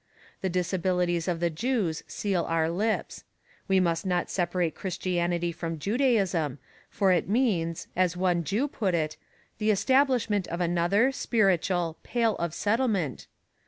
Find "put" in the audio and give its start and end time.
8.67-8.95